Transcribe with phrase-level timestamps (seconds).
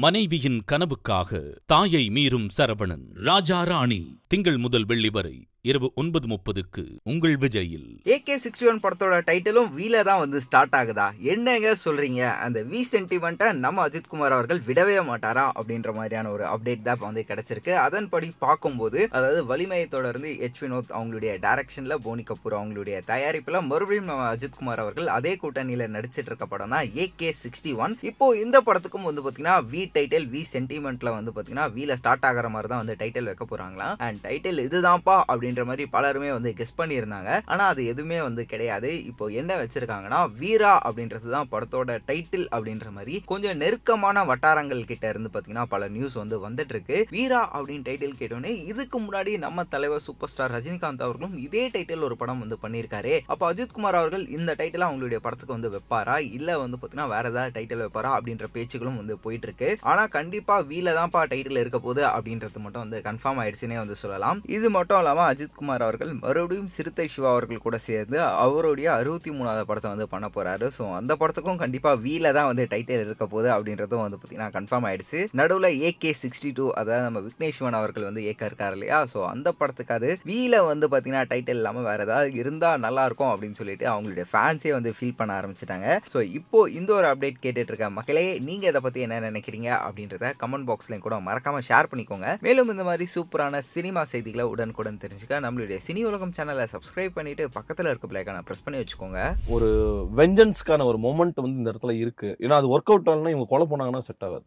[0.00, 3.04] மனைவியின் கனவுக்காக தாயை மீறும் சரவணன்.
[3.14, 7.86] ராஜா ராணி திங்கள் முதல் வெள்ளி வரை இரவு ஒன்பது முப்பதுக்கு உங்கள் விஜயில்.
[8.14, 11.06] ஏகே சிக்ஸ்டி ஒன் படத்தோட டைட்டிலும் வீல தான் வந்து ஸ்டார்ட் ஆகுதா?
[11.32, 12.20] என்னங்க சொல்றீங்க?
[12.44, 15.44] அந்த வி சென்டிமெண்ட்டை நம்ம அஜித்குமார் அவர்கள் விடவே மாட்டாரா?
[15.60, 17.72] அப்படின்ற மாதிரியான ஒரு அப்டேட் தான் இப்போ வந்து கிடைச்சிருக்கு.
[17.86, 24.28] அதன்படி பார்க்கும்போது அதாவது வலிமையை தொடர்ந்து எச் வினோத் அவங்களுடைய டைரக்ஷன்ல போனி கபூர் அவங்களுடைய தயாரிப்புல மறுபடியும் நம்ம
[24.36, 29.26] அஜித்குமார் அவர்கள் அதே கூட்டணியில நடிச்சிட்டு இருக்க படம் தான் ஏகே சிக்ஸ்டி ஒன் இப்போ இந்த படத்துக்கும் வந்து
[29.26, 33.44] பாத்தீங்கன்னா வி டைட்டில் வி சென்டிமெண்ட்ல வந்து பாத்தீங்கன்னா வீல ஸ்டார்ட் ஆகிற மாதிரி தான் வந்து டைட்டில் வைக்க
[33.52, 37.30] போகிறாங்களா அண்ட் டைட்டில் இதுதான்ப்பா அப்படின்ற மாதிரி பலருமே வந்து கெஸ் பண்ணியிருந்தாங்க.
[37.52, 38.90] ஆனால் அது எதுவுமே வந்து கிடையாது.
[39.10, 45.30] இப்போ என்ன வச்சிருக்காங்கன்னா வீரா அப்படின்றது தான் படத்தோட டைட்டில் அப்படின்ற மாதிரி கொஞ்சம் நெருக்கமான வட்டாரங்கள் கிட்ட இருந்து
[45.32, 50.32] பார்த்தீங்கன்னா பல நியூஸ் வந்து வந்துட்டு இருக்கு வீரா அப்படின்னு டைட்டில் கேட்டோன்னே இதுக்கு முன்னாடி நம்ம தலைவர் சூப்பர்
[50.32, 53.14] ஸ்டார் ரஜினிகாந்த் அவர்களும் இதே டைட்டில் ஒரு படம் வந்து பண்ணியிருக்காரு.
[53.32, 56.16] அப்போ அஜித் குமார் அவர்கள் இந்த டைட்டில் அவங்களுடைய படத்துக்கு வந்து வைப்பாரா?
[56.36, 58.10] இல்லை வந்து பார்த்தீங்கன்னா வேற ஏதாவது டைட்டில் வைப்பாரா?
[58.18, 63.00] அப்படின்ற பேச்சுகளும் வந்து போயிட்டு இருக்கு ஆனால் கண்டிப்பாக வீல தான்ப்பா டைட்டில் இருக்க போகுது அப்படின்றது மட்டும் வந்து
[63.08, 64.40] கன்ஃபார்ம் ஆயிடுச்சுன்னே வந்து சொல்லலாம்.
[64.56, 69.88] இது மட்டும் இல்லாமல் அஜித்குமார் அவர்கள் மறுபடியும் சிறுத்தை சிவா அவர்கள் கூட சேர்ந்து அவருடைய அறுபத்தி மூணாவது படத்தை
[69.92, 70.66] வந்து பண்ண போறாரு.
[70.76, 75.20] ஸோ அந்த படத்துக்கும் கண்டிப்பாக வீல தான் வந்து டைட்டில் இருக்க போகுது அப்படின்றதும் வந்து பார்த்தீங்கன்னா கன்ஃபார்ம் ஆயிடுச்சு.
[75.40, 78.98] நடுவில் ஏகே சிக்ஸ்டி டூ அதாவது நம்ம விக்னேஷ் சிவன் அவர்கள் வந்து ஏக்க இருக்கார் இல்லையா?
[79.12, 83.86] ஸோ அந்த படத்துக்காவது வீல வந்து பார்த்தீங்கன்னா டைட்டில் இல்லாமல் வேற ஏதாவது இருந்தால் நல்லா இருக்கும் அப்படின்னு சொல்லிட்டு
[83.92, 85.86] அவங்களுடைய ஃபேன்ஸே வந்து ஃபீல் பண்ண ஆரம்பிச்சிட்டாங்க.
[86.14, 90.68] ஸோ இப்போ இந்த ஒரு அப்டேட் கேட்டுட்டு இருக்க மக்களே நீங்கள் இதை பற்றி என்ன நினைக்கிறீங்க அப்படின்றத கமெண்ட்
[90.72, 92.28] பாக்ஸ்லையும் கூட மறக்காமல் ஷேர் பண்ணிக்கோங்க.
[92.48, 97.86] மேலும் இந்த மாதிரி சூப்பரான சினிமா செய்திகளை உடனுக்குடன் தெரிஞ்சுக்க நம்மளுடைய சினி உலகம் சேனலை சப்ஸ்கிரைப் பண்ணிட்டு பக்கத்தில்
[97.86, 99.34] இருக்க பிள்ளைக்கான ப்ரெஸ் பண்ணி வச்சுக்கோங்க.
[99.48, 99.68] ஒரு
[100.16, 102.36] வெஞ்சன்ஸ்க்கான ஒரு மொமெண்ட் வந்து இந்த இடத்துல இருக்கு.
[102.40, 104.44] ஏன்னா அது ஒர்க் அவுட் ஆகலன்னா இவங்க கொலை போனாங்கன்னா செட் ஆகாது.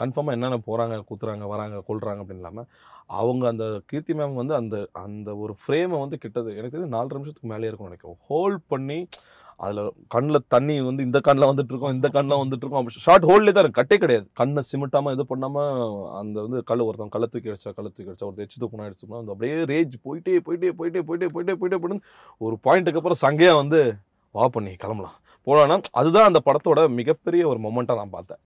[0.00, 2.66] கன்ஃபார்மாக என்னென்ன போகிறாங்க குத்துறாங்க வராங்க கொள்றாங்க அப்படின்னு இல்லாமல்
[3.06, 6.56] அவங்க அந்த கீர்த்தி மேம் வந்து அந்த அந்த ஒரு ஃப்ரேமை வந்து கிட்டது.
[6.56, 9.08] எனக்கு தெரிஞ்சு நாலு நிமிஷத்துக்கு மேலே இருக்கும்னு நினைக்கும் ஹோல்ட் பண்ணி
[9.64, 9.80] அதில்
[10.14, 13.78] கண்ணில் தண்ணி வந்து இந்த கண்ணில் வந்துட்டு இருக்கோம் இந்த கண்ணில் வந்துட்டு இருக்கோம் ஷார்ட் ஹோல்ட்லேயே தான் இருக்கு.
[13.80, 14.26] கட்டே கிடையாது.
[14.40, 15.72] கண்ணை சிமிட்டாமல் இது பண்ணாமல்
[16.20, 19.34] அந்த வந்து கல் ஒருத்தன் கள்ள தூக்கி அடிச்சா கள்ள தூக்கி அடிச்சா ஒருத்தர் எச்சு தூக்கணும் அடிச்சுக்கணும் அந்த
[19.34, 22.06] அப்படியே ரேஜ் போயிட்டே போயிட்டே போயிட்டே போயிட்டே போயிட்டே போயிட்டே போயிட்டு
[22.46, 23.80] ஒரு பாயிண்ட்டுக்கு அப்புறம் சங்கையாக வந்து
[24.34, 25.16] வா பண்ணி கிளம்பலாம்.
[25.46, 28.38] போனான்னா அதுதான் அந்த படத்தோட மிகப்பெரிய ஒரு மொமெண்ட்டாக நான் பார்த்தேன்.